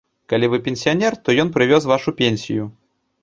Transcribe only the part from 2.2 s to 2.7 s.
пенсію.